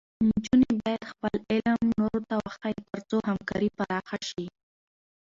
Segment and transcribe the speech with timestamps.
[0.27, 4.45] نجونې باید خپل علم نورو ته وښيي، تر څو همکاري پراخه شي.